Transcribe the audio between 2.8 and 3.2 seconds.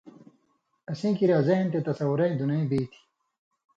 تھی،